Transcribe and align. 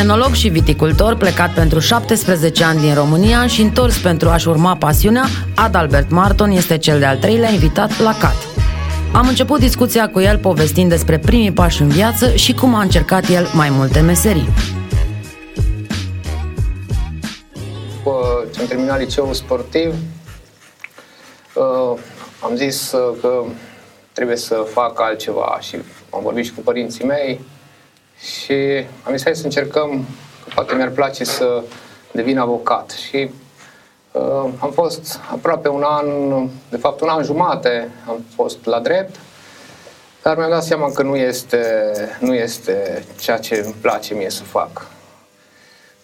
Enolog 0.00 0.32
și 0.32 0.48
viticultor 0.48 1.16
plecat 1.16 1.54
pentru 1.54 1.78
17 1.78 2.64
ani 2.64 2.80
din 2.80 2.94
România 2.94 3.46
și 3.46 3.60
întors 3.62 3.98
pentru 3.98 4.28
a-și 4.28 4.48
urma 4.48 4.76
pasiunea, 4.76 5.24
Adalbert 5.54 6.10
Marton 6.10 6.50
este 6.50 6.78
cel 6.78 6.98
de-al 6.98 7.18
treilea 7.18 7.50
invitat 7.50 8.00
la 8.00 8.16
CAT. 8.20 8.34
Am 9.12 9.28
început 9.28 9.58
discuția 9.58 10.08
cu 10.08 10.20
el 10.20 10.38
povestind 10.38 10.88
despre 10.90 11.18
primii 11.18 11.52
pași 11.52 11.82
în 11.82 11.88
viață 11.88 12.34
și 12.34 12.54
cum 12.54 12.74
a 12.74 12.80
încercat 12.82 13.28
el 13.28 13.50
mai 13.54 13.68
multe 13.70 14.00
meserii. 14.00 14.48
După 17.96 18.46
ce 18.54 18.60
am 18.60 18.66
terminat 18.66 18.98
liceul 18.98 19.34
sportiv, 19.34 19.94
uh, 21.54 21.98
am 22.44 22.56
zis 22.56 22.92
uh, 22.92 23.16
că 23.20 23.42
trebuie 24.12 24.36
să 24.36 24.66
fac 24.72 25.00
altceva 25.00 25.58
și 25.60 25.76
am 26.10 26.20
vorbit 26.22 26.44
și 26.44 26.52
cu 26.52 26.60
părinții 26.60 27.04
mei 27.04 27.40
și 28.20 28.86
am 29.02 29.12
zis 29.12 29.22
hai 29.24 29.36
să 29.36 29.44
încercăm, 29.44 30.04
că 30.44 30.50
poate 30.54 30.74
mi-ar 30.74 30.88
place 30.88 31.24
să 31.24 31.62
devin 32.12 32.38
avocat. 32.38 32.90
Și 32.90 33.30
uh, 34.12 34.52
am 34.58 34.70
fost 34.72 35.20
aproape 35.30 35.68
un 35.68 35.82
an, 35.82 36.06
de 36.70 36.76
fapt 36.76 37.00
un 37.00 37.08
an 37.08 37.24
jumate 37.24 37.90
am 38.08 38.24
fost 38.34 38.64
la 38.64 38.80
drept, 38.80 39.16
dar 40.22 40.36
mi-am 40.36 40.50
dat 40.50 40.64
seama 40.64 40.92
că 40.92 41.02
nu 41.02 41.16
este, 41.16 41.64
nu 42.20 42.34
este 42.34 43.04
ceea 43.20 43.38
ce 43.38 43.62
îmi 43.64 43.74
place 43.80 44.14
mie 44.14 44.30
să 44.30 44.42
fac. 44.42 44.86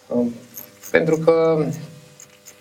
Uh, 0.07 0.25
pentru 0.91 1.17
că 1.17 1.65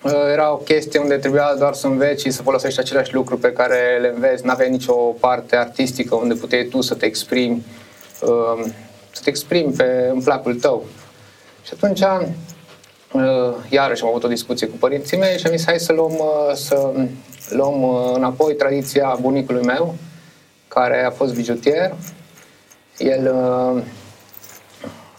uh, 0.02 0.30
era 0.32 0.52
o 0.52 0.56
chestie 0.56 1.00
unde 1.00 1.16
trebuia 1.16 1.54
doar 1.58 1.74
să 1.74 1.86
înveți 1.86 2.22
și 2.22 2.30
să 2.30 2.42
folosești 2.42 2.80
aceleași 2.80 3.14
lucruri 3.14 3.40
pe 3.40 3.52
care 3.52 3.98
le 4.00 4.12
înveți. 4.14 4.44
Nu 4.44 4.50
aveai 4.50 4.70
nicio 4.70 4.94
parte 4.94 5.56
artistică 5.56 6.14
unde 6.14 6.34
puteai 6.34 6.64
tu 6.64 6.80
să 6.80 6.94
te 6.94 7.06
exprimi, 7.06 7.64
uh, 8.20 8.66
să 9.16 9.22
te 9.22 9.28
exprimi 9.28 9.72
pe, 9.72 10.10
în 10.12 10.22
placul 10.22 10.54
tău. 10.54 10.84
Și 11.62 11.72
atunci, 11.74 12.00
iarăși 13.68 14.02
am 14.02 14.08
avut 14.08 14.24
o 14.24 14.28
discuție 14.28 14.66
cu 14.66 14.76
părinții 14.76 15.16
mei 15.16 15.38
și 15.38 15.46
am 15.46 15.56
zis 15.56 15.66
hai 15.66 15.78
să 15.78 15.92
luăm, 15.92 16.20
să 16.54 16.92
luăm 17.50 17.84
înapoi 18.14 18.54
tradiția 18.54 19.18
bunicului 19.20 19.64
meu, 19.64 19.94
care 20.68 21.04
a 21.04 21.10
fost 21.10 21.34
bijutier. 21.34 21.94
El 22.98 23.34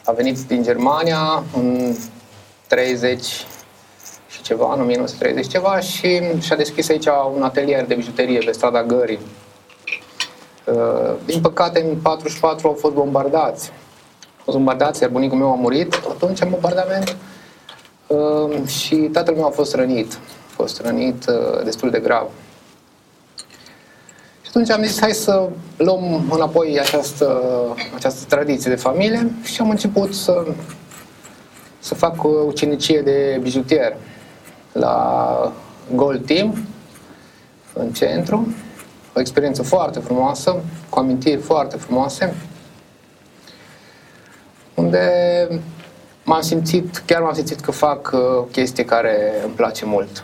a 0.03 0.11
venit 0.11 0.39
din 0.39 0.63
Germania 0.63 1.43
în 1.55 1.95
30 2.67 3.23
și 4.29 4.41
ceva, 4.41 4.73
în 4.73 4.81
1930 4.81 5.51
ceva 5.51 5.79
și 5.79 6.21
și-a 6.39 6.55
deschis 6.55 6.89
aici 6.89 7.07
un 7.35 7.43
atelier 7.43 7.85
de 7.85 7.95
bijuterie 7.95 8.39
pe 8.39 8.51
strada 8.51 8.83
Gării. 8.83 9.19
Uh, 10.65 11.13
din 11.25 11.41
păcate, 11.41 11.81
în 11.81 11.95
44 11.95 12.67
au 12.67 12.73
fost 12.73 12.93
bombardați. 12.93 13.71
Au 14.47 14.53
fost 14.53 14.65
bombardați, 14.65 15.01
iar 15.01 15.11
bunicul 15.11 15.37
meu 15.37 15.51
a 15.51 15.55
murit 15.55 15.93
atunci 16.09 16.41
în 16.41 16.49
bombardament 16.49 17.15
uh, 18.07 18.67
și 18.67 18.95
tatăl 18.95 19.33
meu 19.33 19.45
a 19.45 19.49
fost 19.49 19.75
rănit. 19.75 20.13
A 20.13 20.53
fost 20.53 20.81
rănit 20.81 21.25
uh, 21.27 21.63
destul 21.63 21.89
de 21.89 21.99
grav. 21.99 22.27
Și 24.41 24.47
atunci 24.47 24.69
am 24.69 24.83
zis, 24.83 24.99
hai 24.99 25.11
să 25.11 25.49
luăm 25.77 26.29
înapoi 26.31 26.79
această, 26.79 27.41
această 27.95 28.25
tradiție 28.27 28.71
de 28.71 28.77
familie 28.77 29.31
și 29.43 29.61
am 29.61 29.69
început 29.69 30.13
să 30.13 30.45
să 31.79 31.95
fac 31.95 32.23
o 32.23 32.27
ucenicie 32.27 33.01
de 33.01 33.39
bijutier 33.41 33.95
la 34.71 35.53
Gold 35.95 36.25
Team 36.25 36.57
în 37.73 37.91
centru. 37.91 38.53
O 39.15 39.19
experiență 39.19 39.63
foarte 39.63 39.99
frumoasă, 39.99 40.55
cu 40.89 40.99
amintiri 40.99 41.41
foarte 41.41 41.77
frumoase, 41.77 42.35
unde 44.77 45.07
m-am 46.23 46.41
simțit, 46.41 47.03
chiar 47.05 47.21
m-am 47.21 47.33
simțit 47.33 47.59
că 47.59 47.71
fac 47.71 48.11
uh, 48.13 48.19
o 48.37 48.41
chestie 48.41 48.85
care 48.85 49.31
îmi 49.43 49.53
place 49.53 49.85
mult. 49.85 50.23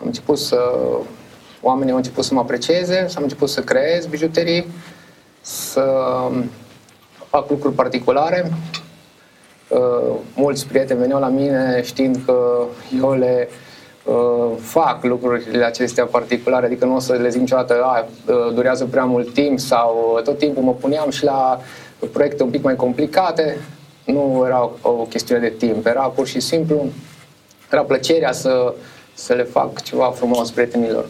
Am 0.00 0.06
început 0.06 0.38
să, 0.38 0.58
oamenii 1.60 1.90
au 1.90 1.96
început 1.96 2.24
să 2.24 2.34
mă 2.34 2.40
aprecieze, 2.40 3.06
am 3.16 3.22
început 3.22 3.48
să 3.48 3.60
creez 3.60 4.06
bijuterii, 4.06 4.66
să 5.40 5.84
fac 7.28 7.50
lucruri 7.50 7.74
particulare 7.74 8.52
uh, 9.68 10.14
mulți 10.34 10.66
prieteni 10.66 11.00
veneau 11.00 11.20
la 11.20 11.28
mine 11.28 11.80
știind 11.84 12.18
că 12.26 12.62
eu 13.00 13.14
le 13.14 13.48
uh, 14.04 14.50
fac 14.60 15.04
lucrurile 15.04 15.64
acestea 15.64 16.04
particulare, 16.04 16.66
adică 16.66 16.84
nu 16.84 16.94
o 16.94 16.98
să 16.98 17.12
le 17.12 17.28
zic 17.28 17.40
niciodată, 17.40 17.82
a, 17.82 18.06
uh, 18.26 18.54
durează 18.54 18.84
prea 18.84 19.04
mult 19.04 19.32
timp 19.32 19.58
sau 19.58 20.20
tot 20.24 20.38
timpul 20.38 20.62
mă 20.62 20.74
puneam 20.74 21.10
și 21.10 21.24
la 21.24 21.60
proiecte 22.12 22.42
un 22.42 22.50
pic 22.50 22.62
mai 22.62 22.76
complicate. 22.76 23.56
Nu 24.06 24.42
era 24.46 24.70
o, 24.82 24.88
o 24.88 25.04
chestiune 25.04 25.40
de 25.40 25.54
timp, 25.58 25.86
era 25.86 26.02
pur 26.02 26.26
și 26.26 26.40
simplu, 26.40 26.84
era 27.72 27.82
plăcerea 27.82 28.32
să, 28.32 28.74
să 29.14 29.32
le 29.32 29.42
fac 29.42 29.82
ceva 29.82 30.12
frumos 30.16 30.50
prietenilor. 30.50 31.04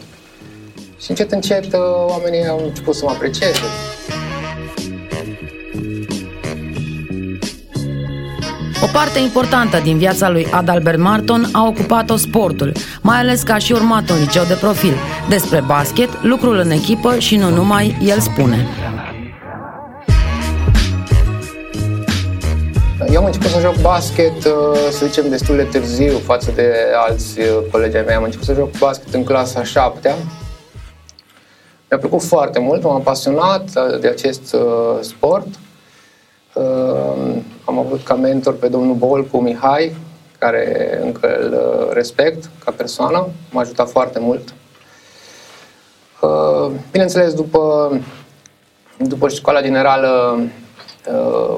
Și 1.01 1.09
încet, 1.09 1.31
încet, 1.31 1.73
uh, 1.73 1.79
oamenii 2.07 2.47
au 2.47 2.61
început 2.63 2.95
să 2.95 3.05
mă 3.05 3.11
aprecieze. 3.11 3.61
O 8.83 8.87
parte 8.93 9.19
importantă 9.19 9.79
din 9.83 9.97
viața 9.97 10.29
lui 10.29 10.47
Adalbert 10.51 10.97
Marton 10.97 11.49
a 11.51 11.67
ocupat-o 11.67 12.15
sportul, 12.15 12.71
mai 13.01 13.17
ales 13.17 13.41
că 13.41 13.51
a 13.51 13.57
și 13.57 13.71
urmat 13.71 14.09
un 14.09 14.19
liceu 14.19 14.43
de 14.43 14.53
profil. 14.53 14.93
Despre 15.29 15.61
basket, 15.61 16.23
lucrul 16.23 16.57
în 16.57 16.69
echipă 16.69 17.19
și 17.19 17.35
nu 17.35 17.49
numai, 17.49 17.97
el 18.01 18.19
spune. 18.19 18.67
Eu 23.17 23.23
am 23.23 23.29
început 23.29 23.49
să 23.49 23.59
joc 23.59 23.81
basket, 23.81 24.45
uh, 24.45 24.89
să 24.91 25.05
zicem, 25.05 25.29
destul 25.29 25.55
de 25.55 25.63
târziu 25.63 26.17
față 26.17 26.51
de 26.51 26.73
alți 26.95 27.39
uh, 27.39 27.45
colegi 27.71 27.95
ai 27.95 28.03
mei. 28.05 28.15
Am 28.15 28.23
început 28.23 28.45
să 28.45 28.53
joc 28.53 28.77
basket 28.77 29.13
în 29.13 29.23
clasa 29.23 29.63
7 29.63 30.15
Mi-a 31.89 31.99
plăcut 31.99 32.23
foarte 32.23 32.59
mult, 32.59 32.83
m-am 32.83 33.01
pasionat 33.01 33.63
uh, 33.75 33.99
de 33.99 34.07
acest 34.07 34.55
sport 34.99 35.47
am 37.65 37.79
avut 37.79 38.03
ca 38.03 38.13
mentor 38.13 38.53
pe 38.53 38.67
domnul 38.67 38.95
Bolcu 38.95 39.39
Mihai, 39.39 39.95
care 40.39 40.99
încă 41.03 41.37
îl 41.37 41.53
uh, 41.53 41.93
respect 41.93 42.49
ca 42.65 42.71
persoană, 42.71 43.27
m-a 43.51 43.61
ajutat 43.61 43.89
foarte 43.89 44.19
mult. 44.19 44.53
Uh, 46.21 46.71
bineînțeles, 46.91 47.33
după, 47.33 47.91
după 48.97 49.29
școala 49.29 49.61
generală 49.61 50.41
uh, 51.11 51.57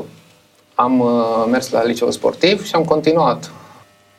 am 0.79 1.03
mers 1.49 1.69
la 1.69 1.83
liceu 1.83 2.11
sportiv 2.11 2.65
și 2.65 2.75
am 2.75 2.83
continuat. 2.83 3.51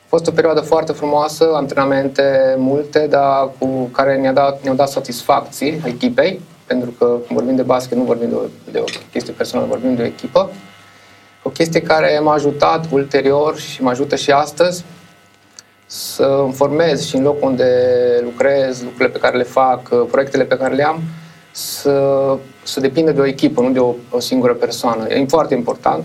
A 0.03 0.05
fost 0.07 0.27
o 0.27 0.31
perioadă 0.31 0.59
foarte 0.59 0.91
frumoasă, 0.91 1.51
antrenamente 1.53 2.55
multe, 2.57 3.07
dar 3.09 3.49
cu 3.59 3.83
care 3.83 4.17
ne-a 4.17 4.33
dat, 4.33 4.63
ne-au 4.63 4.75
dat 4.75 4.89
satisfacții 4.89 5.81
echipei, 5.85 6.41
pentru 6.65 6.89
că 6.97 7.17
vorbim 7.29 7.55
de 7.55 7.61
basket, 7.61 7.97
nu 7.97 8.03
vorbim 8.03 8.29
de 8.29 8.35
o, 8.35 8.41
de 8.71 8.79
o 8.79 8.83
chestie 9.11 9.33
personală, 9.33 9.67
vorbim 9.69 9.95
de 9.95 10.01
o 10.01 10.05
echipă. 10.05 10.49
O 11.43 11.49
chestie 11.49 11.81
care 11.81 12.19
m-a 12.23 12.33
ajutat 12.33 12.85
ulterior 12.91 13.57
și 13.57 13.83
mă 13.83 13.89
ajută 13.89 14.15
și 14.15 14.31
astăzi 14.31 14.83
să 15.85 16.23
îmi 16.43 16.53
formez 16.53 17.05
și 17.05 17.15
în 17.15 17.23
locul 17.23 17.49
unde 17.49 17.69
lucrez, 18.23 18.81
lucrurile 18.81 19.09
pe 19.09 19.19
care 19.19 19.37
le 19.37 19.43
fac, 19.43 20.05
proiectele 20.05 20.43
pe 20.43 20.57
care 20.57 20.75
le 20.75 20.85
am, 20.85 21.01
să, 21.51 22.37
să 22.63 22.79
depindă 22.79 23.11
de 23.11 23.21
o 23.21 23.25
echipă, 23.25 23.61
nu 23.61 23.69
de 23.69 23.79
o, 23.79 23.93
o 24.09 24.19
singură 24.19 24.53
persoană. 24.53 25.07
E 25.07 25.25
foarte 25.27 25.53
important. 25.53 26.03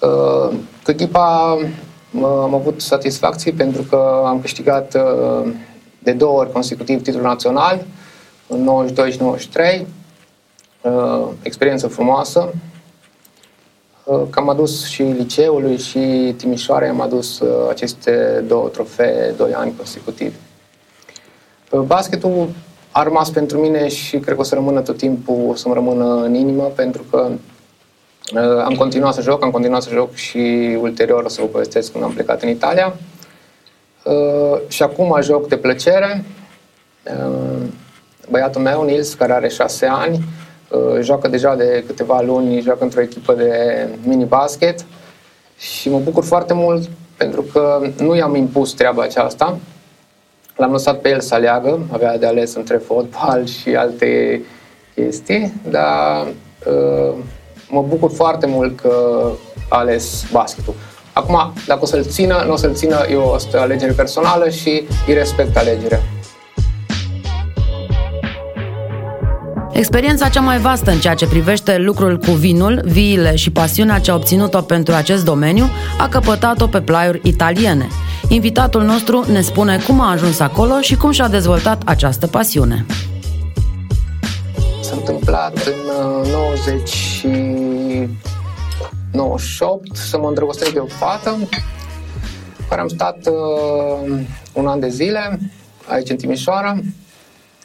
Uh, 0.00 0.56
cu 0.84 0.90
echipa 0.90 1.58
am 2.22 2.54
avut 2.54 2.80
satisfacții 2.80 3.52
pentru 3.52 3.82
că 3.82 4.22
am 4.26 4.40
câștigat 4.40 4.94
uh, 4.94 5.52
de 5.98 6.12
două 6.12 6.38
ori 6.38 6.52
consecutiv 6.52 7.02
titlul 7.02 7.22
național, 7.22 7.84
în 8.46 8.62
92 8.62 9.10
și 9.10 9.18
93. 9.20 9.86
Uh, 10.82 11.28
experiență 11.42 11.88
frumoasă, 11.88 12.52
Uh, 14.08 14.22
că 14.30 14.38
am 14.38 14.48
adus 14.48 14.86
și 14.86 15.02
liceului 15.02 15.78
și 15.78 16.34
Timișoara 16.36 16.88
am 16.88 17.00
adus 17.00 17.40
uh, 17.40 17.68
aceste 17.68 18.44
două 18.46 18.68
trofee, 18.68 19.34
doi 19.36 19.52
ani 19.54 19.74
consecutiv. 19.76 20.34
Uh, 21.70 21.80
basketul 21.80 22.48
a 22.90 23.02
rămas 23.02 23.30
pentru 23.30 23.58
mine 23.58 23.88
și 23.88 24.18
cred 24.18 24.34
că 24.34 24.40
o 24.40 24.44
să 24.44 24.54
rămână 24.54 24.80
tot 24.80 24.96
timpul, 24.96 25.48
o 25.48 25.54
să-mi 25.54 25.74
rămână 25.74 26.22
în 26.22 26.34
inimă, 26.34 26.62
pentru 26.62 27.04
că 27.10 27.30
am 28.64 28.74
continuat 28.78 29.14
să 29.14 29.22
joc, 29.22 29.42
am 29.42 29.50
continuat 29.50 29.82
să 29.82 29.90
joc 29.92 30.14
și 30.14 30.76
ulterior 30.80 31.24
o 31.24 31.28
să 31.28 31.40
vă 31.40 31.46
povestesc 31.46 31.92
când 31.92 32.04
am 32.04 32.12
plecat 32.12 32.42
în 32.42 32.48
Italia. 32.48 32.94
Și 34.68 34.82
acum 34.82 35.18
joc 35.22 35.48
de 35.48 35.56
plăcere. 35.56 36.24
Băiatul 38.30 38.60
meu, 38.60 38.84
Nils, 38.84 39.14
care 39.14 39.32
are 39.32 39.48
șase 39.48 39.86
ani, 39.86 40.20
Uh, 40.68 40.98
joacă 41.00 41.28
deja 41.28 41.54
de 41.54 41.84
câteva 41.86 42.20
luni, 42.20 42.60
joacă 42.60 42.84
într-o 42.84 43.00
echipă 43.00 43.32
de 43.32 43.88
mini-basket 44.02 44.84
și 45.58 45.90
mă 45.90 45.98
bucur 45.98 46.24
foarte 46.24 46.54
mult 46.54 46.88
pentru 47.16 47.42
că 47.42 47.80
nu 47.98 48.16
i-am 48.16 48.34
impus 48.34 48.72
treaba 48.72 49.02
aceasta. 49.02 49.58
L-am 50.56 50.72
lăsat 50.72 51.00
pe 51.00 51.08
el 51.08 51.20
să 51.20 51.34
aleagă, 51.34 51.80
avea 51.92 52.18
de 52.18 52.26
ales 52.26 52.54
între 52.54 52.76
fotbal 52.76 53.46
și 53.46 53.74
alte 53.74 54.42
chestii, 54.94 55.52
dar 55.70 56.26
uh, 56.66 57.14
mă 57.70 57.84
bucur 57.88 58.10
foarte 58.14 58.46
mult 58.46 58.80
că 58.80 58.92
a 59.68 59.78
ales 59.78 60.24
basketul. 60.32 60.74
Acum, 61.12 61.52
dacă 61.66 61.80
o 61.82 61.86
să-l 61.86 62.04
țină, 62.04 62.42
nu 62.46 62.52
o 62.52 62.56
să-l 62.56 62.74
țină, 62.74 63.04
e 63.10 63.14
o 63.14 63.36
alegere 63.52 63.92
personală 63.92 64.48
și 64.48 64.86
îi 65.06 65.14
respect 65.14 65.56
alegerea. 65.56 66.00
Experiența 69.72 70.28
cea 70.28 70.40
mai 70.40 70.58
vastă 70.58 70.90
în 70.90 70.98
ceea 70.98 71.14
ce 71.14 71.26
privește 71.26 71.76
lucrul 71.76 72.18
cu 72.18 72.30
vinul, 72.30 72.80
viile 72.84 73.36
și 73.36 73.50
pasiunea 73.50 73.98
ce 73.98 74.10
a 74.10 74.14
obținut-o 74.14 74.60
pentru 74.60 74.94
acest 74.94 75.24
domeniu 75.24 75.64
a 75.98 76.08
căpătat-o 76.08 76.66
pe 76.66 76.80
plaiuri 76.80 77.20
italiene. 77.22 77.88
Invitatul 78.28 78.82
nostru 78.82 79.24
ne 79.32 79.40
spune 79.40 79.78
cum 79.86 80.00
a 80.00 80.10
ajuns 80.10 80.40
acolo 80.40 80.80
și 80.80 80.96
cum 80.96 81.10
și-a 81.10 81.28
dezvoltat 81.28 81.82
această 81.84 82.26
pasiune. 82.26 82.86
S-a 85.30 85.52
întâmplat 85.54 85.74
în 86.24 86.30
90 86.30 86.88
și 86.88 87.28
98 89.12 89.96
să 89.96 90.18
mă 90.18 90.28
îndrăgostesc 90.28 90.72
de 90.72 90.78
o 90.78 90.86
fată 90.86 91.38
care 92.68 92.80
am 92.80 92.88
stat 92.88 93.26
uh, 93.26 94.20
un 94.52 94.66
an 94.66 94.80
de 94.80 94.88
zile 94.88 95.38
aici 95.86 96.10
în 96.10 96.16
Timișoara 96.16 96.76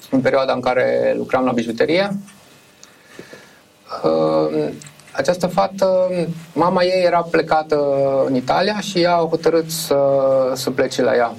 în 0.10 0.21
perioada 0.21 0.54
în 0.54 0.62
care 0.62 1.13
lucram 1.18 1.45
la 1.45 1.51
bijuterie. 1.51 2.18
Uh, 4.04 4.69
această 5.12 5.48
fată, 5.48 6.10
mama 6.54 6.83
ei 6.83 7.04
era 7.04 7.21
plecată 7.21 7.80
în 8.25 8.36
Italia 8.36 8.80
și 8.80 9.00
ea 9.00 9.15
a 9.15 9.27
hotărât 9.30 9.69
să, 9.69 9.98
să 10.54 10.69
plece 10.69 11.01
la 11.01 11.15
ea. 11.15 11.36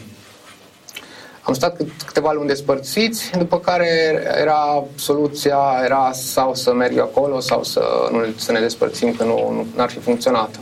Am 1.46 1.54
stat 1.54 1.80
câteva 2.06 2.32
luni 2.32 2.48
despărțiți, 2.48 3.30
după 3.38 3.58
care 3.58 4.22
era 4.40 4.84
soluția 4.94 5.58
era 5.84 6.10
sau 6.12 6.54
să 6.54 6.72
merg 6.72 6.98
acolo 6.98 7.40
sau 7.40 7.62
să, 7.62 8.08
nu, 8.12 8.18
să 8.36 8.52
ne 8.52 8.60
despărțim, 8.60 9.14
că 9.14 9.24
nu, 9.24 9.66
nu 9.74 9.82
ar 9.82 9.90
fi 9.90 9.98
funcționat. 9.98 10.60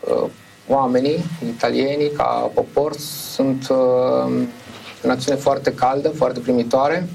Uh, 0.00 0.24
oamenii 0.68 1.24
italieni, 1.48 2.10
ca 2.16 2.50
popor, 2.54 2.92
sunt 3.32 3.68
uh, 3.70 3.76
o 5.04 5.06
națiune 5.06 5.38
foarte 5.38 5.74
caldă, 5.74 6.08
foarte 6.08 6.40
primitoare, 6.40 7.08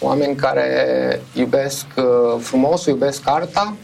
oameni 0.00 0.36
care 0.36 1.20
iubesc 1.34 1.86
uh, 1.96 2.04
frumos, 2.38 2.84
iubesc 2.84 3.22
arta 3.24 3.74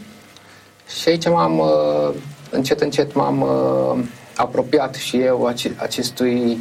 și 0.99 1.09
aici 1.09 1.27
m-am, 1.27 1.59
uh, 1.59 2.09
încet, 2.49 2.81
încet 2.81 3.13
m-am 3.13 3.41
uh, 3.41 4.03
apropiat 4.35 4.95
și 4.95 5.19
eu 5.19 5.53
acestui, 5.77 6.57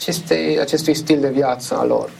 acestei, 0.00 0.60
acestui 0.60 0.94
stil 0.94 1.20
de 1.20 1.28
viață 1.28 1.74
al 1.74 1.86
lor. 1.86 2.10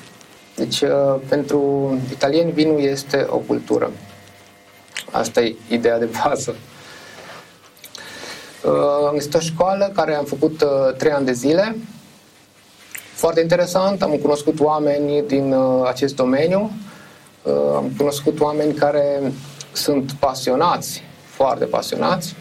Deci, 0.57 0.83
pentru 1.29 1.91
italieni, 2.11 2.51
vinul 2.51 2.81
este 2.81 3.27
o 3.29 3.37
cultură. 3.37 3.91
Asta 5.11 5.41
e 5.41 5.57
ideea 5.69 5.99
de 5.99 6.09
bază. 6.25 6.55
Am 9.07 9.13
găsit 9.13 9.35
o 9.35 9.39
școală 9.39 9.91
care 9.95 10.15
am 10.15 10.25
făcut 10.25 10.65
trei 10.97 11.13
ani 11.13 11.27
de 11.27 11.33
zile, 11.33 11.77
foarte 13.21 13.41
interesant, 13.41 14.03
am 14.03 14.11
cunoscut 14.11 14.61
oameni 14.61 15.23
din 15.27 15.53
uh, 15.53 15.87
acest 15.87 16.15
domeniu, 16.17 16.71
uh, 17.43 17.53
am 17.77 17.93
cunoscut 17.97 18.41
oameni 18.41 18.75
care 18.75 19.33
sunt 19.73 20.13
pasionați, 20.13 21.03
foarte 21.25 21.65
pasionați 21.65 22.35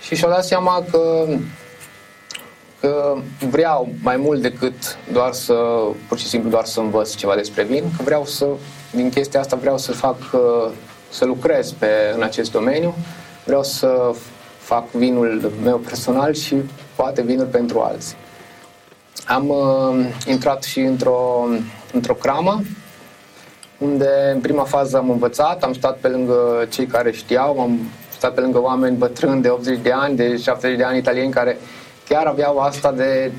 și 0.00 0.14
și-au 0.14 0.30
dat 0.30 0.44
seama 0.44 0.84
că, 0.90 1.26
că 2.84 3.16
vreau 3.50 3.88
mai 4.02 4.16
mult 4.16 4.42
decât 4.42 4.74
doar 5.12 5.32
să, 5.32 5.54
pur 6.08 6.18
și 6.18 6.26
simplu 6.26 6.50
doar 6.50 6.64
să 6.64 6.80
învăț 6.80 7.14
ceva 7.14 7.34
despre 7.34 7.62
vin, 7.62 7.82
că 7.96 8.02
vreau 8.02 8.24
să, 8.24 8.46
din 8.90 9.10
chestia 9.10 9.40
asta 9.40 9.56
vreau 9.56 9.78
să 9.78 9.92
fac, 9.92 10.16
uh, 10.32 10.70
să 11.10 11.24
lucrez 11.24 11.72
pe, 11.72 11.86
în 12.14 12.22
acest 12.22 12.50
domeniu, 12.52 12.94
vreau 13.44 13.62
să 13.62 14.14
fac 14.58 14.90
vinul 14.90 15.52
meu 15.62 15.76
personal 15.76 16.34
și 16.34 16.56
poate 16.94 17.22
vinul 17.22 17.46
pentru 17.46 17.80
alții. 17.80 18.16
Am 19.26 19.48
uh, 19.48 20.06
intrat 20.26 20.62
și 20.62 20.80
într-o, 20.80 21.48
într-o 21.92 22.14
cramă, 22.14 22.62
unde 23.78 24.30
în 24.34 24.40
prima 24.40 24.64
fază 24.64 24.96
am 24.96 25.10
învățat, 25.10 25.62
am 25.62 25.72
stat 25.72 25.96
pe 25.96 26.08
lângă 26.08 26.66
cei 26.68 26.86
care 26.86 27.12
știau, 27.12 27.60
am 27.60 27.78
stat 28.16 28.34
pe 28.34 28.40
lângă 28.40 28.60
oameni 28.60 28.96
bătrâni 28.96 29.42
de 29.42 29.48
80 29.48 29.78
de 29.82 29.92
ani, 29.92 30.16
de 30.16 30.36
70 30.36 30.78
de 30.78 30.84
ani 30.84 30.98
italieni 30.98 31.32
care 31.32 31.58
chiar 32.08 32.26
aveau 32.26 32.58
asta 32.58 32.92
de, 32.92 33.32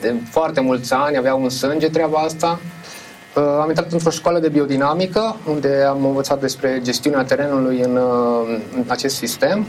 de 0.00 0.14
foarte 0.30 0.60
mulți 0.60 0.92
ani, 0.92 1.16
aveau 1.16 1.42
în 1.42 1.48
sânge 1.48 1.88
treaba 1.88 2.18
asta. 2.18 2.60
Uh, 3.36 3.58
am 3.60 3.68
intrat 3.68 3.92
într-o 3.92 4.10
școală 4.10 4.38
de 4.38 4.48
biodinamică, 4.48 5.36
unde 5.48 5.84
am 5.88 6.04
învățat 6.04 6.40
despre 6.40 6.80
gestiunea 6.82 7.24
terenului 7.24 7.80
în, 7.80 7.96
uh, 7.96 8.60
în 8.74 8.84
acest 8.86 9.16
sistem. 9.16 9.66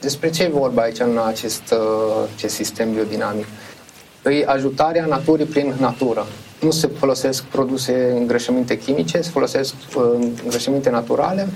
Despre 0.00 0.30
ce 0.30 0.42
e 0.42 0.48
vorba 0.48 0.82
aici 0.82 0.98
în 0.98 1.20
acest, 1.26 1.62
uh, 1.72 2.28
acest 2.36 2.54
sistem 2.54 2.92
biodinamic? 2.92 3.46
e 4.30 4.44
ajutarea 4.46 5.06
naturii 5.06 5.46
prin 5.46 5.74
natură. 5.78 6.26
Nu 6.60 6.70
se 6.70 6.86
folosesc 6.98 7.42
produse 7.44 8.14
îngrășăminte 8.16 8.78
chimice, 8.78 9.20
se 9.20 9.30
folosesc 9.30 9.74
uh, 9.96 10.02
îngrășăminte 10.42 10.90
naturale, 10.90 11.48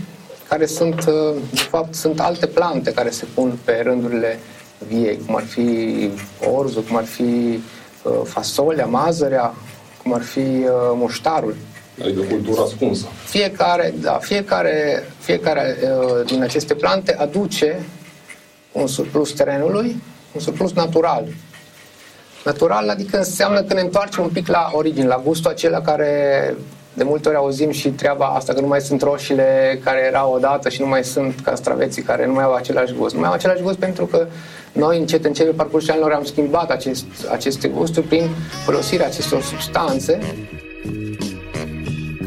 care 0.49 0.67
sunt, 0.67 1.05
uh, 1.09 1.35
de 1.51 1.61
fapt, 1.61 1.95
sunt 1.95 2.21
alte 2.21 2.47
plante 2.47 2.93
care 2.93 3.11
se 3.11 3.27
pun 3.35 3.59
pe 3.65 3.81
rândurile 3.85 4.39
viei, 4.89 5.19
cum 5.27 5.37
ar 5.37 5.43
fi 5.43 6.11
orzul, 6.53 6.83
cum 6.83 6.97
ar 6.97 7.05
fi 7.05 7.61
uh, 8.03 8.13
fasolea, 8.25 8.87
mazărea, 8.87 9.55
cum 10.03 10.13
ar 10.13 10.23
fi 10.23 10.47
muștarul. 10.95 11.57
Adică 12.03 12.21
cultura 12.21 12.63
ascunsă. 12.63 13.07
Fiecare, 13.25 13.95
da, 14.01 14.13
fiecare, 14.13 15.05
fiecare 15.19 15.77
din 16.27 16.43
aceste 16.43 16.75
plante 16.75 17.15
aduce 17.15 17.85
un 18.73 18.87
surplus 18.87 19.33
terenului, 19.33 20.03
un 20.33 20.41
surplus 20.41 20.73
natural. 20.73 21.25
Natural, 22.45 22.89
adică 22.89 23.17
înseamnă 23.17 23.63
că 23.63 23.75
ne 23.75 23.81
întoarcem 23.81 24.23
un 24.23 24.29
pic 24.29 24.49
la 24.49 24.71
origine, 24.73 25.07
la 25.07 25.23
gustul 25.25 25.51
acela 25.51 25.81
care 25.81 26.55
de 26.95 27.05
multe 27.05 27.29
ori 27.29 27.37
auzim 27.37 27.71
și 27.71 27.89
treaba 27.89 28.27
asta 28.27 28.53
că 28.53 28.61
nu 28.61 28.67
mai 28.67 28.81
sunt 28.81 29.03
roșiile 29.03 29.81
care 29.85 29.99
erau 30.07 30.33
odată 30.33 30.69
și 30.69 30.81
nu 30.81 30.87
mai 30.87 31.05
sunt 31.05 31.41
castraveții 31.41 32.03
care 32.03 32.27
nu 32.27 32.33
mai 32.33 32.45
au 32.45 32.55
același 32.55 32.95
gust. 32.95 33.15
Nu 33.15 33.21
mai 33.21 33.29
au 33.29 33.35
același 33.35 33.63
gust 33.63 33.79
pentru 33.79 34.07
că 34.07 34.27
noi 34.73 34.99
încet, 34.99 35.25
încet 35.25 35.47
pe 35.47 35.53
parcursul 35.53 35.91
anilor 35.91 36.13
am 36.13 36.25
schimbat 36.25 36.71
acest, 36.71 37.05
aceste 37.31 37.69
gusturi 37.69 38.07
prin 38.07 38.29
folosirea 38.65 39.07
acestor 39.07 39.43
substanțe 39.43 40.19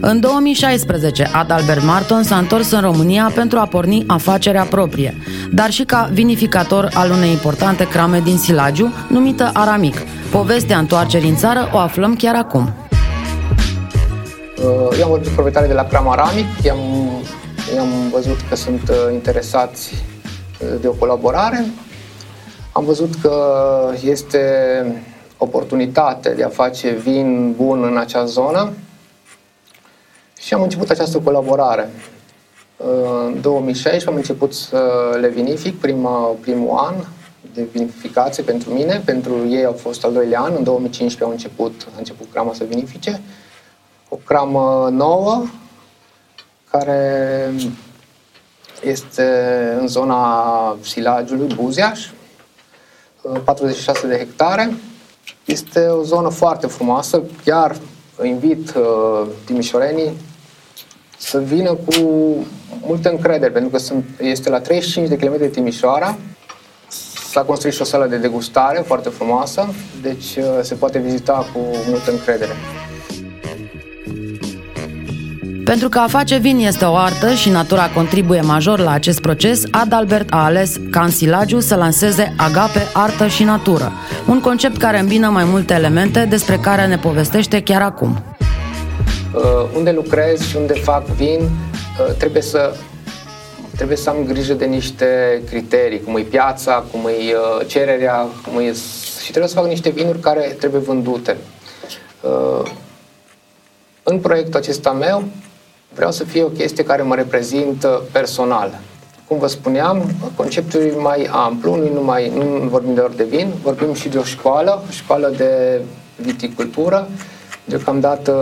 în 0.06 0.20
2016, 0.20 1.30
Adalbert 1.34 1.84
Marton 1.84 2.24
s-a 2.24 2.38
întors 2.38 2.72
în 2.72 2.82
România 2.82 3.32
pentru 3.36 3.60
a 3.60 3.66
porni 3.66 4.04
afacerea 4.08 4.64
proprie, 4.64 5.18
dar 5.52 5.72
și 5.72 5.84
ca 5.84 6.10
vinificator 6.14 6.90
al 6.94 7.12
unei 7.12 7.32
importante 7.32 7.88
crame 7.88 8.20
din 8.20 8.38
Silagiu, 8.38 8.94
numită 9.10 9.50
Aramic. 9.54 9.96
Povestea 10.32 10.78
întoarcerii 10.78 11.30
în 11.30 11.36
țară 11.36 11.70
o 11.74 11.78
aflăm 11.78 12.16
chiar 12.16 12.36
acum. 12.36 12.74
Uh, 14.58 14.98
eu 14.98 15.04
am 15.04 15.10
vorbit 15.10 15.28
cu 15.28 15.34
proprietarii 15.34 15.70
de 15.70 15.76
la 15.76 15.86
crama 15.86 16.12
Aramic, 16.12 16.46
i-am, 16.64 16.80
i-am 17.76 17.90
văzut 18.12 18.38
că 18.50 18.56
sunt 18.56 18.90
uh, 18.90 19.14
interesați 19.14 19.94
uh, 19.94 20.68
de 20.82 20.88
o 20.88 20.92
colaborare. 20.92 21.66
Am 22.74 22.86
văzut 22.86 23.16
că 23.22 23.94
este 24.04 25.04
oportunitate 25.38 26.30
de 26.30 26.44
a 26.44 26.50
face 26.50 26.90
vin 26.90 27.54
bun 27.54 27.84
în 27.84 27.98
acea 27.98 28.26
zonă 28.26 28.74
și 30.40 30.54
am 30.54 30.62
început 30.62 30.90
această 30.90 31.20
colaborare. 31.20 31.90
În 33.26 33.42
2016 33.42 34.10
am 34.10 34.16
început 34.16 34.54
să 34.54 35.18
le 35.20 35.28
vinific 35.28 35.80
prima, 35.80 36.36
primul 36.42 36.78
an 36.78 36.96
de 37.54 37.64
vinificație 37.72 38.44
pentru 38.44 38.70
mine, 38.74 39.02
pentru 39.06 39.48
ei 39.50 39.66
au 39.66 39.74
fost 39.74 40.04
al 40.04 40.14
doilea 40.14 40.42
an, 40.42 40.54
în 40.56 40.64
2015 40.64 41.24
au 41.24 41.30
început, 41.30 41.88
a 41.96 41.98
început 41.98 42.28
crama 42.32 42.54
să 42.54 42.64
vinifice. 42.64 43.22
O 44.10 44.16
cramă 44.16 44.90
nouă, 44.92 45.44
care 46.72 47.54
este 48.84 49.28
în 49.80 49.88
zona 49.88 50.78
Silagiului, 50.82 51.56
Buziaș, 51.56 52.10
46 53.44 54.08
de 54.08 54.18
hectare. 54.18 54.74
Este 55.46 55.80
o 55.80 56.04
zonă 56.04 56.30
foarte 56.30 56.68
frumoasă, 56.68 57.22
chiar 57.46 57.76
invit 58.24 58.74
uh, 58.76 59.28
timișorenii 59.46 60.12
să 61.18 61.40
vină 61.40 61.74
cu 61.74 62.36
multă 62.86 63.10
încredere, 63.10 63.52
pentru 63.52 63.70
că 63.70 63.78
sunt, 63.78 64.06
este 64.22 64.50
la 64.50 64.60
35 64.60 65.08
de 65.08 65.16
km 65.16 65.38
de 65.38 65.48
Timișoara, 65.48 66.18
s-a 67.32 67.42
construit 67.42 67.74
și 67.74 67.82
o 67.82 67.86
sală 67.86 68.08
de 68.08 68.18
degustare 68.18 68.84
foarte 68.86 69.10
frumoasă, 69.10 69.74
deci 70.02 70.36
uh, 70.36 70.60
se 70.62 70.76
poate 70.76 71.00
vizita 71.00 71.46
cu 71.54 71.60
multă 71.88 72.12
încredere. 72.12 72.52
Pentru 75.64 75.90
că 75.90 76.00
a 76.00 76.08
face 76.08 76.38
vin 76.38 76.58
este 76.58 76.86
o 76.86 76.96
artă 76.96 77.34
și 77.34 77.50
natura 77.50 77.90
contribuie 77.90 78.42
major 78.42 78.80
la 78.80 78.92
acest 78.92 79.22
proces, 79.22 79.64
Adalbert 79.72 80.32
a 80.32 80.44
ales 80.44 80.80
ca 80.92 81.04
în 81.04 81.10
Silagiu 81.10 81.60
să 81.60 81.76
lanseze 81.76 82.34
Agape, 82.38 82.82
Artă 82.94 83.28
și 83.28 83.44
Natură, 83.44 83.92
un 84.28 84.40
concept 84.40 84.78
care 84.78 85.00
îmbină 85.00 85.30
mai 85.30 85.44
multe 85.44 85.74
elemente 85.74 86.26
despre 86.26 86.58
care 86.58 86.88
ne 86.88 86.98
povestește 86.98 87.62
chiar 87.62 87.82
acum 87.82 88.24
uh, 89.34 89.42
unde 89.76 89.92
lucrez 89.92 90.42
și 90.42 90.56
unde 90.58 90.74
fac 90.74 91.06
vin, 91.06 91.40
uh, 91.40 92.16
trebuie 92.18 92.42
să 92.42 92.76
trebuie 93.76 93.98
să 93.98 94.10
am 94.10 94.26
grijă 94.26 94.54
de 94.54 94.66
niște 94.66 95.42
criterii, 95.50 96.02
cum 96.02 96.16
e 96.16 96.22
piața, 96.22 96.86
cum 96.92 97.00
e 97.08 97.10
uh, 97.10 97.68
cererea, 97.68 98.28
cum 98.48 98.60
e... 98.60 98.74
și 99.24 99.30
trebuie 99.30 99.48
să 99.48 99.56
fac 99.56 99.66
niște 99.66 99.90
vinuri 99.90 100.20
care 100.20 100.56
trebuie 100.60 100.82
vândute. 100.82 101.38
Uh, 102.22 102.72
în 104.04 104.20
proiectul 104.20 104.60
acesta 104.60 104.92
meu 104.92 105.24
vreau 105.96 106.12
să 106.12 106.24
fie 106.24 106.44
o 106.44 106.48
chestie 106.48 106.84
care 106.84 107.02
mă 107.02 107.16
reprezintă 107.16 108.02
personal. 108.12 108.80
Cum 109.28 109.40
vă 109.40 109.48
spuneam, 109.48 110.12
conceptul 110.36 110.82
e 110.82 110.94
mai 110.98 111.28
amplu, 111.32 111.76
nu 111.76 111.94
numai 111.94 112.32
nu 112.36 112.68
vorbim 112.68 112.94
doar 112.94 113.10
de 113.10 113.24
vin, 113.24 113.54
vorbim 113.62 113.94
și 113.94 114.10
de 114.10 114.18
o 114.18 114.24
școală, 114.24 114.84
o 114.88 114.92
școală 114.92 115.34
de 115.38 115.82
viticultură. 116.16 117.08
Deocamdată 117.66 118.34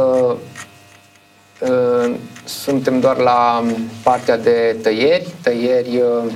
uh, 1.59 2.15
suntem 2.43 2.99
doar 2.99 3.17
la 3.17 3.63
partea 4.03 4.37
de 4.37 4.77
tăieri, 4.81 5.27
tăieri 5.41 5.97
uh, 5.97 6.31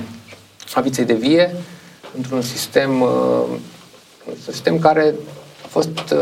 a 0.74 0.80
viței 0.80 1.04
de 1.04 1.14
vie, 1.14 1.54
într-un 2.16 2.42
sistem, 2.42 3.00
uh, 3.00 3.44
un 4.28 4.34
sistem 4.50 4.78
care 4.78 5.14
a 5.64 5.66
fost 5.68 6.14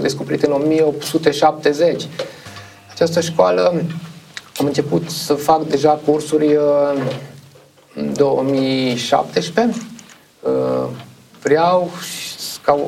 descoperit 0.00 0.42
în 0.42 0.52
1870. 0.52 2.06
Această 2.92 3.20
școală 3.20 3.82
am 4.62 4.68
început 4.68 5.10
să 5.10 5.34
fac 5.34 5.62
deja 5.62 6.00
cursuri 6.06 6.56
în 7.94 8.14
2017. 8.14 9.80
Vreau 11.42 11.90
ca 12.64 12.78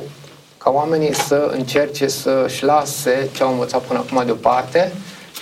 ca 0.64 0.70
oamenii 0.70 1.14
să 1.14 1.50
încerce 1.52 2.06
să-și 2.06 2.64
lase 2.64 3.28
ce 3.36 3.42
au 3.42 3.52
învățat 3.52 3.82
până 3.82 3.98
acum 3.98 4.22
deoparte 4.24 4.92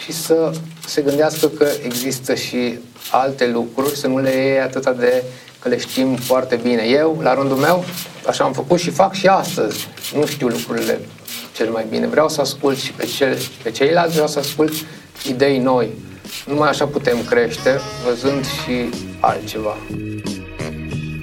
și 0.04 0.12
să 0.12 0.50
se 0.86 1.02
gândească 1.02 1.46
că 1.46 1.68
există 1.84 2.34
și 2.34 2.78
alte 3.10 3.46
lucruri, 3.46 3.96
să 3.96 4.06
nu 4.06 4.18
le 4.18 4.30
iei 4.30 4.60
atât 4.60 4.88
de 4.88 5.22
că 5.58 5.68
le 5.68 5.78
știm 5.78 6.16
foarte 6.16 6.56
bine. 6.62 6.82
Eu, 6.82 7.18
la 7.22 7.34
rândul 7.34 7.56
meu, 7.56 7.84
așa 8.26 8.44
am 8.44 8.52
făcut 8.52 8.78
și 8.78 8.90
fac 8.90 9.14
și 9.14 9.26
astăzi. 9.26 9.88
Nu 10.14 10.26
știu 10.26 10.48
lucrurile 10.48 11.00
cel 11.56 11.70
mai 11.70 11.86
bine. 11.90 12.06
Vreau 12.06 12.28
să 12.28 12.40
ascult 12.40 12.78
și 12.78 12.92
pe, 12.92 13.04
cel, 13.04 13.38
pe 13.62 13.70
ceilalți, 13.70 14.12
vreau 14.12 14.28
să 14.28 14.38
ascult 14.38 14.72
idei 15.28 15.58
noi. 15.58 15.90
Numai 16.46 16.68
așa 16.68 16.86
putem 16.86 17.16
crește, 17.28 17.80
văzând 18.04 18.44
și 18.44 18.88
altceva. 19.20 19.76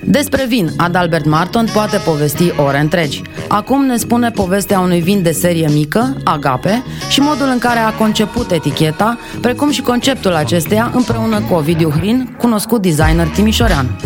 Despre 0.03 0.45
vin, 0.45 0.69
Adalbert 0.77 1.25
Marton 1.25 1.67
poate 1.73 1.97
povesti 1.97 2.53
ore 2.57 2.79
întregi. 2.79 3.21
Acum 3.47 3.85
ne 3.85 3.97
spune 3.97 4.31
povestea 4.31 4.79
unui 4.79 4.99
vin 5.01 5.21
de 5.21 5.31
serie 5.31 5.67
mică, 5.67 6.17
Agape, 6.23 6.83
și 7.09 7.19
modul 7.19 7.47
în 7.47 7.59
care 7.59 7.79
a 7.79 7.93
conceput 7.93 8.51
eticheta, 8.51 9.17
precum 9.41 9.71
și 9.71 9.81
conceptul 9.81 10.33
acesteia 10.33 10.91
împreună 10.93 11.41
cu 11.41 11.53
Ovidiu 11.53 11.89
Hrin, 11.89 12.35
cunoscut 12.39 12.81
designer 12.81 13.27
timișorean. 13.27 13.99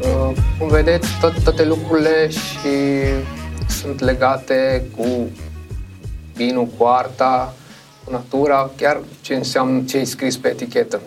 Uh, 0.00 0.36
cum 0.58 0.68
vedeți, 0.68 1.08
tot, 1.20 1.42
toate 1.42 1.64
lucrurile 1.64 2.28
și 2.28 2.68
sunt 3.68 4.00
legate 4.00 4.84
cu 4.96 5.06
vinul, 6.34 6.68
cu 6.78 6.84
arta, 6.84 7.54
cu 7.56 7.67
natura, 8.10 8.70
chiar 8.76 9.00
ce 9.20 9.34
înseamnă 9.34 9.82
ce 9.84 9.98
e 9.98 10.04
scris 10.04 10.36
pe 10.36 10.48
etichetă. 10.48 11.00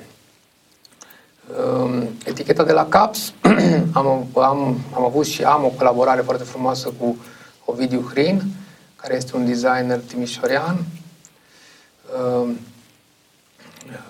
Um, 1.58 2.04
eticheta 2.26 2.64
de 2.64 2.72
la 2.72 2.86
CAPS, 2.86 3.34
am, 3.94 4.28
am, 4.36 4.80
am 4.94 5.04
avut 5.06 5.26
și 5.26 5.44
am 5.44 5.64
o 5.64 5.68
colaborare 5.68 6.22
foarte 6.22 6.44
frumoasă 6.44 6.94
cu 7.00 7.18
Ovidiu 7.66 8.10
Hrin, 8.10 8.42
care 8.96 9.16
este 9.16 9.36
un 9.36 9.46
designer 9.46 10.00
timișorean. 10.00 10.86
Um, 12.18 12.58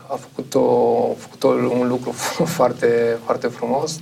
a 0.07 0.15
făcut, 0.15 0.55
o, 0.55 1.09
a 1.11 1.15
făcut 1.17 1.43
un 1.43 1.87
lucru 1.87 2.11
foarte, 2.57 3.17
foarte 3.23 3.47
frumos. 3.47 3.99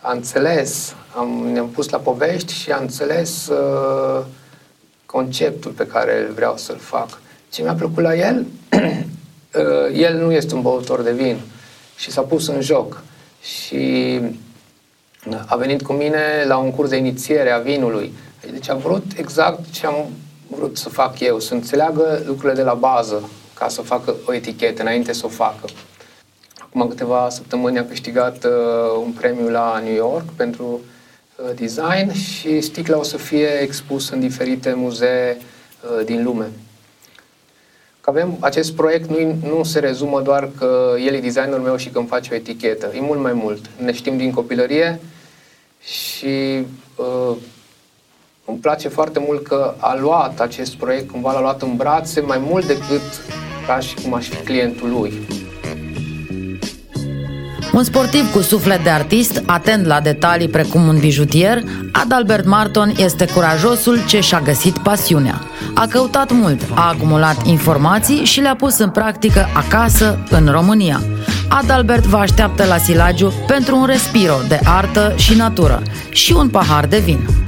A 0.00 0.12
înțeles, 0.12 0.94
am, 1.16 1.28
ne-am 1.28 1.68
pus 1.68 1.88
la 1.88 1.98
povești 1.98 2.52
și 2.52 2.72
a 2.72 2.76
înțeles 2.76 3.48
uh, 3.48 4.24
conceptul 5.06 5.70
pe 5.70 5.86
care 5.86 6.30
vreau 6.34 6.56
să-l 6.56 6.78
fac. 6.78 7.22
Ce 7.54 7.62
mi-a 7.62 7.74
plăcut 7.74 8.02
la 8.02 8.14
el, 8.14 8.46
uh, 8.72 9.98
el 9.98 10.18
nu 10.18 10.32
este 10.32 10.54
un 10.54 10.62
băutor 10.62 11.02
de 11.02 11.12
vin, 11.12 11.40
și 11.96 12.10
s-a 12.10 12.20
pus 12.20 12.46
în 12.46 12.60
joc. 12.60 13.02
Și 13.42 14.20
a 15.46 15.56
venit 15.56 15.82
cu 15.82 15.92
mine 15.92 16.44
la 16.46 16.56
un 16.56 16.70
curs 16.70 16.88
de 16.88 16.96
inițiere 16.96 17.50
a 17.50 17.58
vinului. 17.58 18.12
Deci 18.50 18.70
a 18.70 18.74
vrut 18.74 19.04
exact 19.16 19.70
ce 19.70 19.86
am 19.86 20.06
vrut 20.46 20.76
să 20.76 20.88
fac 20.88 21.20
eu, 21.20 21.38
să 21.38 21.54
înțeleagă 21.54 22.22
lucrurile 22.26 22.54
de 22.54 22.62
la 22.62 22.74
bază 22.74 23.30
ca 23.54 23.68
să 23.68 23.82
facă 23.82 24.14
o 24.26 24.34
etichetă 24.34 24.82
înainte 24.82 25.12
să 25.12 25.26
o 25.26 25.28
facă. 25.28 25.64
Acum 26.56 26.88
câteva 26.88 27.28
săptămâni 27.30 27.78
a 27.78 27.84
câștigat 27.84 28.44
uh, 28.44 28.50
un 29.04 29.10
premiu 29.10 29.48
la 29.48 29.80
New 29.84 29.94
York 29.94 30.24
pentru 30.36 30.80
uh, 31.36 31.50
design 31.54 32.12
și 32.12 32.60
sticla 32.60 32.98
o 32.98 33.02
să 33.02 33.16
fie 33.16 33.48
expus 33.60 34.08
în 34.08 34.20
diferite 34.20 34.72
muzee 34.72 35.36
uh, 35.36 36.04
din 36.04 36.24
lume 36.24 36.50
că 38.04 38.10
avem 38.10 38.36
acest 38.40 38.72
proiect 38.72 39.10
nu, 39.10 39.36
nu 39.48 39.62
se 39.62 39.78
rezumă 39.78 40.20
doar 40.20 40.48
că 40.58 40.94
el 40.98 41.14
e 41.14 41.20
designerul 41.20 41.64
meu 41.64 41.76
și 41.76 41.88
că 41.88 41.98
îmi 41.98 42.06
face 42.06 42.28
o 42.32 42.34
etichetă. 42.34 42.92
E 42.94 43.00
mult 43.00 43.20
mai 43.20 43.32
mult. 43.32 43.70
Ne 43.76 43.92
știm 43.92 44.16
din 44.16 44.32
copilărie 44.32 45.00
și 45.80 46.66
uh, 46.96 47.36
îmi 48.44 48.58
place 48.58 48.88
foarte 48.88 49.18
mult 49.18 49.46
că 49.46 49.74
a 49.78 49.96
luat 49.96 50.40
acest 50.40 50.74
proiect, 50.74 51.10
cumva 51.10 51.32
l-a 51.32 51.40
luat 51.40 51.62
în 51.62 51.76
brațe 51.76 52.20
mai 52.20 52.38
mult 52.38 52.66
decât 52.66 53.02
ca 53.66 53.78
și 53.78 53.94
cum 53.94 54.14
aș 54.14 54.28
fi 54.28 54.36
clientul 54.44 54.90
lui. 54.90 55.43
Un 57.74 57.84
sportiv 57.84 58.32
cu 58.32 58.40
suflet 58.40 58.82
de 58.82 58.90
artist, 58.90 59.42
atent 59.46 59.86
la 59.86 60.00
detalii 60.00 60.48
precum 60.48 60.86
un 60.86 60.98
bijutier, 60.98 61.62
Adalbert 61.92 62.46
Marton 62.46 62.92
este 62.96 63.24
curajosul 63.24 63.98
ce 64.06 64.20
și-a 64.20 64.40
găsit 64.40 64.78
pasiunea. 64.78 65.40
A 65.74 65.86
căutat 65.86 66.32
mult, 66.32 66.60
a 66.74 66.88
acumulat 66.88 67.46
informații 67.46 68.24
și 68.24 68.40
le-a 68.40 68.54
pus 68.54 68.78
în 68.78 68.90
practică 68.90 69.46
acasă, 69.54 70.18
în 70.30 70.48
România. 70.50 71.00
Adalbert 71.48 72.04
vă 72.04 72.16
așteaptă 72.16 72.64
la 72.64 72.76
Silagiu 72.76 73.32
pentru 73.46 73.76
un 73.76 73.86
respiro 73.86 74.36
de 74.48 74.60
artă 74.64 75.14
și 75.16 75.34
natură 75.34 75.82
și 76.08 76.32
un 76.32 76.48
pahar 76.48 76.86
de 76.86 76.98
vin. 76.98 77.43